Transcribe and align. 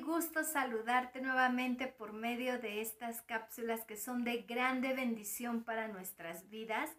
gusto 0.00 0.44
saludarte 0.44 1.20
nuevamente 1.20 1.86
por 1.86 2.12
medio 2.12 2.58
de 2.58 2.80
estas 2.80 3.22
cápsulas 3.22 3.84
que 3.84 3.96
son 3.96 4.24
de 4.24 4.38
grande 4.42 4.94
bendición 4.94 5.64
para 5.64 5.88
nuestras 5.88 6.48
vidas. 6.48 6.90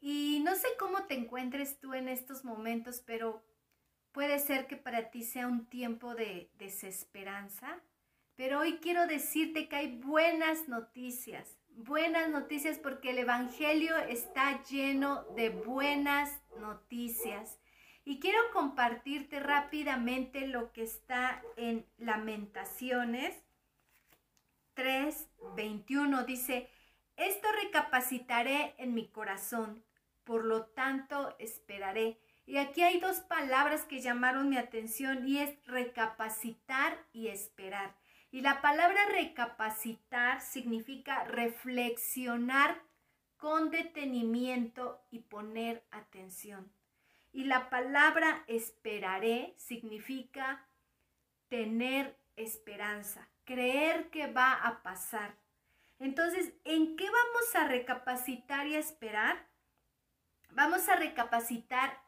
Y 0.00 0.40
no 0.44 0.54
sé 0.54 0.68
cómo 0.78 1.04
te 1.04 1.14
encuentres 1.14 1.80
tú 1.80 1.94
en 1.94 2.08
estos 2.08 2.44
momentos, 2.44 3.02
pero 3.04 3.44
puede 4.12 4.38
ser 4.38 4.66
que 4.66 4.76
para 4.76 5.10
ti 5.10 5.22
sea 5.22 5.46
un 5.46 5.66
tiempo 5.66 6.14
de 6.14 6.50
desesperanza. 6.54 7.82
Pero 8.36 8.60
hoy 8.60 8.78
quiero 8.78 9.06
decirte 9.06 9.68
que 9.68 9.76
hay 9.76 9.96
buenas 9.98 10.68
noticias, 10.68 11.58
buenas 11.76 12.28
noticias 12.28 12.78
porque 12.78 13.10
el 13.10 13.18
Evangelio 13.18 13.96
está 13.96 14.62
lleno 14.64 15.24
de 15.34 15.50
buenas 15.50 16.40
noticias. 16.58 17.58
Y 18.06 18.20
quiero 18.20 18.38
compartirte 18.52 19.40
rápidamente 19.40 20.46
lo 20.46 20.72
que 20.72 20.84
está 20.84 21.42
en 21.56 21.84
Lamentaciones 21.98 23.34
3, 24.74 25.28
21. 25.56 26.22
Dice, 26.22 26.70
esto 27.16 27.48
recapacitaré 27.64 28.76
en 28.78 28.94
mi 28.94 29.08
corazón, 29.08 29.82
por 30.22 30.44
lo 30.44 30.66
tanto 30.66 31.34
esperaré. 31.40 32.20
Y 32.46 32.58
aquí 32.58 32.82
hay 32.82 33.00
dos 33.00 33.18
palabras 33.18 33.82
que 33.82 34.00
llamaron 34.00 34.48
mi 34.48 34.56
atención 34.56 35.26
y 35.26 35.38
es 35.38 35.58
recapacitar 35.66 37.04
y 37.12 37.26
esperar. 37.26 37.96
Y 38.30 38.40
la 38.40 38.62
palabra 38.62 39.04
recapacitar 39.06 40.40
significa 40.42 41.24
reflexionar 41.24 42.80
con 43.36 43.70
detenimiento 43.70 45.04
y 45.10 45.18
poner 45.18 45.84
atención. 45.90 46.75
Y 47.36 47.44
la 47.44 47.68
palabra 47.68 48.44
esperaré 48.46 49.52
significa 49.58 50.66
tener 51.50 52.16
esperanza, 52.34 53.28
creer 53.44 54.08
que 54.08 54.26
va 54.26 54.54
a 54.54 54.82
pasar. 54.82 55.36
Entonces, 55.98 56.54
¿en 56.64 56.96
qué 56.96 57.04
vamos 57.04 57.54
a 57.54 57.68
recapacitar 57.68 58.66
y 58.66 58.76
esperar? 58.76 59.50
Vamos 60.52 60.88
a 60.88 60.96
recapacitar 60.96 62.00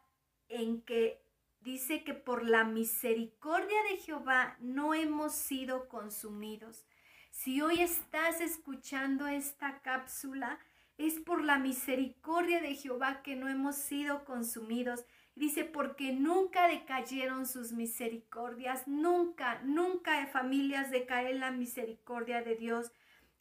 en 0.48 0.80
que 0.80 1.22
dice 1.60 2.04
que 2.04 2.14
por 2.14 2.48
la 2.48 2.64
misericordia 2.64 3.82
de 3.90 3.98
Jehová 3.98 4.56
no 4.60 4.94
hemos 4.94 5.34
sido 5.34 5.90
consumidos. 5.90 6.86
Si 7.32 7.60
hoy 7.60 7.82
estás 7.82 8.40
escuchando 8.40 9.26
esta 9.26 9.82
cápsula, 9.82 10.58
es 10.96 11.20
por 11.20 11.44
la 11.44 11.58
misericordia 11.58 12.62
de 12.62 12.74
Jehová 12.74 13.22
que 13.22 13.36
no 13.36 13.46
hemos 13.46 13.76
sido 13.76 14.24
consumidos. 14.24 15.04
Dice, 15.39 15.64
porque 15.64 16.12
nunca 16.12 16.67
decayeron 16.67 17.47
sus 17.47 17.70
misericordias, 17.70 18.89
nunca, 18.89 19.61
nunca 19.62 20.27
familias 20.27 20.91
decaen 20.91 21.39
la 21.39 21.53
misericordia 21.53 22.42
de 22.42 22.56
Dios. 22.56 22.91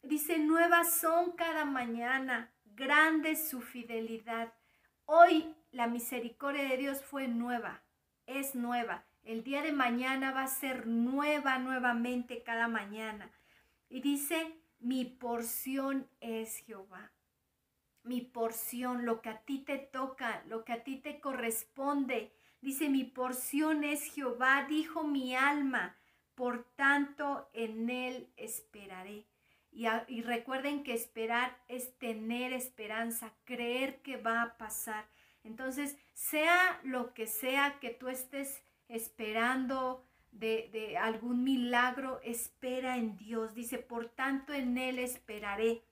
Dice, 0.04 0.38
nuevas 0.38 0.94
son 0.94 1.32
cada 1.32 1.64
mañana, 1.64 2.52
grande 2.64 3.34
su 3.34 3.60
fidelidad. 3.60 4.52
Hoy 5.06 5.52
la 5.72 5.88
misericordia 5.88 6.68
de 6.68 6.76
Dios 6.76 7.02
fue 7.02 7.26
nueva, 7.26 7.82
es 8.26 8.54
nueva. 8.54 9.04
El 9.24 9.42
día 9.42 9.62
de 9.62 9.72
mañana 9.72 10.30
va 10.30 10.44
a 10.44 10.46
ser 10.46 10.86
nueva 10.86 11.58
nuevamente 11.58 12.44
cada 12.44 12.68
mañana. 12.68 13.32
Y 13.88 14.02
dice, 14.02 14.56
mi 14.78 15.04
porción 15.04 16.08
es 16.20 16.58
Jehová 16.58 17.10
mi 18.08 18.22
porción, 18.22 19.04
lo 19.04 19.20
que 19.20 19.28
a 19.28 19.38
ti 19.42 19.58
te 19.58 19.78
toca, 19.78 20.42
lo 20.48 20.64
que 20.64 20.72
a 20.72 20.82
ti 20.82 20.96
te 20.96 21.20
corresponde. 21.20 22.32
Dice, 22.60 22.88
mi 22.88 23.04
porción 23.04 23.84
es 23.84 24.02
Jehová, 24.12 24.66
dijo 24.68 25.04
mi 25.04 25.36
alma, 25.36 25.96
por 26.34 26.64
tanto 26.74 27.48
en 27.52 27.90
él 27.90 28.32
esperaré. 28.36 29.26
Y, 29.70 29.86
y, 30.08 30.22
recuerden 30.22 30.82
que 30.82 30.94
esperar 30.94 31.56
es 31.68 31.96
tener 31.98 32.52
esperanza, 32.52 33.32
creer 33.44 34.00
que 34.02 34.16
va 34.16 34.42
a 34.42 34.56
pasar. 34.56 35.06
Entonces, 35.44 35.96
sea 36.14 36.80
lo 36.82 37.12
que 37.12 37.26
sea 37.26 37.78
que 37.78 37.90
tú 37.90 38.08
estés 38.08 38.62
esperando 38.88 40.04
de, 40.32 40.68
de 40.72 40.96
algún 40.96 41.44
milagro, 41.44 42.20
espera 42.24 42.96
en 42.96 43.16
Dios. 43.16 43.54
Dice, 43.54 43.78
por 43.78 44.08
tanto 44.08 44.52
en 44.52 44.78
Él 44.78 44.98
esperaré. 44.98 45.82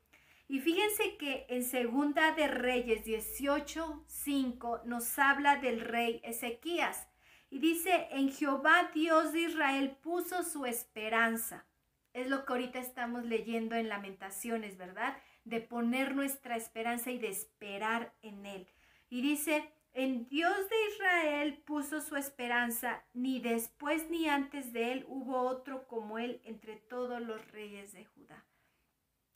Y 0.49 0.61
fíjense 0.61 1.17
que 1.17 1.47
en 1.49 1.65
Segunda 1.65 2.33
de 2.33 2.47
Reyes 2.47 3.05
18:5 3.05 4.83
nos 4.85 5.19
habla 5.19 5.57
del 5.57 5.81
rey 5.81 6.21
Ezequías 6.23 7.09
y 7.51 7.59
dice, 7.59 8.09
"En 8.11 8.31
Jehová 8.31 8.91
Dios 8.95 9.33
de 9.33 9.41
Israel 9.43 9.97
puso 10.03 10.45
su 10.45 10.65
esperanza." 10.67 11.67
Es 12.13 12.29
lo 12.29 12.45
que 12.45 12.53
ahorita 12.53 12.79
estamos 12.79 13.25
leyendo 13.25 13.75
en 13.75 13.89
Lamentaciones, 13.89 14.79
¿verdad? 14.79 15.17
De 15.45 15.61
poner 15.61 16.15
nuestra 16.15 16.57
esperanza 16.57 17.11
y 17.11 17.19
de 17.19 17.29
esperar 17.29 18.15
en 18.23 18.47
él. 18.47 18.69
Y 19.11 19.21
dice, 19.21 19.71
en 19.93 20.29
Dios 20.29 20.57
de 20.69 20.77
Israel 20.93 21.63
puso 21.65 22.03
su 22.03 22.17
esperanza, 22.17 23.05
ni 23.15 23.41
después 23.41 24.11
ni 24.11 24.29
antes 24.29 24.73
de 24.75 24.93
él 24.93 25.07
hubo 25.09 25.41
otro 25.41 25.87
como 25.87 26.19
él 26.19 26.41
entre 26.45 26.77
todos 26.77 27.23
los 27.23 27.51
reyes 27.51 27.93
de 27.93 28.05
Judá. 28.05 28.45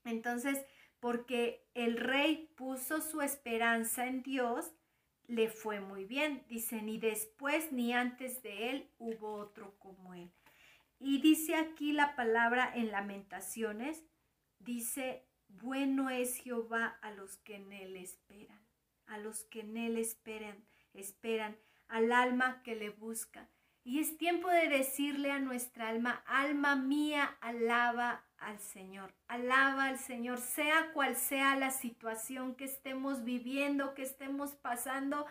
Entonces, 0.04 0.65
porque 1.00 1.66
el 1.74 1.96
rey 1.96 2.52
puso 2.56 3.00
su 3.00 3.22
esperanza 3.22 4.06
en 4.06 4.22
Dios, 4.22 4.72
le 5.26 5.48
fue 5.48 5.80
muy 5.80 6.04
bien. 6.04 6.44
Dice, 6.48 6.82
ni 6.82 6.98
después 6.98 7.72
ni 7.72 7.92
antes 7.92 8.42
de 8.42 8.70
él 8.70 8.90
hubo 8.98 9.34
otro 9.34 9.78
como 9.78 10.14
él. 10.14 10.30
Y 10.98 11.20
dice 11.20 11.56
aquí 11.56 11.92
la 11.92 12.14
palabra 12.14 12.70
en 12.74 12.90
lamentaciones, 12.90 14.04
dice, 14.58 15.26
bueno 15.48 16.10
es 16.10 16.36
Jehová 16.36 16.98
a 17.00 17.10
los 17.12 17.38
que 17.38 17.56
en 17.56 17.72
él 17.72 17.96
esperan, 17.96 18.60
a 19.06 19.16
los 19.18 19.44
que 19.44 19.60
en 19.60 19.78
él 19.78 19.96
esperan, 19.96 20.62
esperan, 20.92 21.56
al 21.88 22.12
alma 22.12 22.62
que 22.62 22.76
le 22.76 22.90
busca. 22.90 23.48
Y 23.82 24.00
es 24.00 24.18
tiempo 24.18 24.48
de 24.48 24.68
decirle 24.68 25.30
a 25.30 25.38
nuestra 25.38 25.88
alma, 25.88 26.22
alma 26.26 26.76
mía, 26.76 27.38
alaba 27.40 28.24
al 28.40 28.58
Señor. 28.58 29.14
Alaba 29.28 29.84
al 29.84 29.98
Señor, 29.98 30.38
sea 30.38 30.92
cual 30.92 31.16
sea 31.16 31.56
la 31.56 31.70
situación 31.70 32.54
que 32.54 32.64
estemos 32.64 33.24
viviendo, 33.24 33.94
que 33.94 34.02
estemos 34.02 34.54
pasando. 34.54 35.26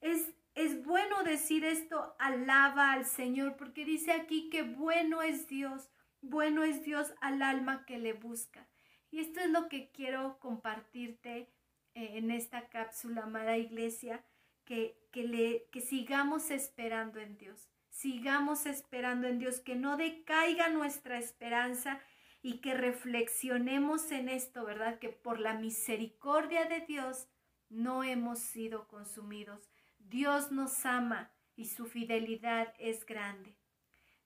Es, 0.00 0.34
es 0.54 0.84
bueno 0.84 1.22
decir 1.22 1.64
esto, 1.64 2.14
alaba 2.18 2.92
al 2.92 3.06
Señor, 3.06 3.56
porque 3.56 3.84
dice 3.84 4.12
aquí 4.12 4.50
que 4.50 4.62
bueno 4.62 5.22
es 5.22 5.46
Dios, 5.46 5.90
bueno 6.20 6.64
es 6.64 6.82
Dios 6.84 7.14
al 7.20 7.42
alma 7.42 7.84
que 7.86 7.98
le 7.98 8.12
busca. 8.12 8.66
Y 9.10 9.20
esto 9.20 9.40
es 9.40 9.50
lo 9.50 9.68
que 9.68 9.90
quiero 9.90 10.38
compartirte 10.40 11.48
eh, 11.94 12.18
en 12.18 12.30
esta 12.30 12.68
cápsula, 12.68 13.22
amada 13.22 13.56
iglesia, 13.56 14.24
que, 14.64 14.98
que, 15.12 15.24
le, 15.24 15.66
que 15.70 15.80
sigamos 15.80 16.50
esperando 16.50 17.20
en 17.20 17.36
Dios 17.36 17.68
sigamos 17.94 18.66
esperando 18.66 19.28
en 19.28 19.38
Dios, 19.38 19.60
que 19.60 19.76
no 19.76 19.96
decaiga 19.96 20.68
nuestra 20.68 21.16
esperanza 21.16 22.00
y 22.44 22.58
que 22.58 22.74
reflexionemos 22.74 24.12
en 24.12 24.28
esto, 24.28 24.66
¿verdad? 24.66 24.98
Que 24.98 25.08
por 25.08 25.40
la 25.40 25.54
misericordia 25.54 26.66
de 26.66 26.80
Dios 26.80 27.26
no 27.70 28.04
hemos 28.04 28.38
sido 28.38 28.86
consumidos. 28.86 29.70
Dios 29.98 30.52
nos 30.52 30.84
ama 30.84 31.32
y 31.56 31.68
su 31.68 31.86
fidelidad 31.86 32.74
es 32.78 33.06
grande. 33.06 33.56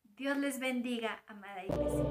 Dios 0.03 0.37
les 0.37 0.59
bendiga, 0.59 1.23
amada 1.29 1.65
iglesia. 1.65 2.03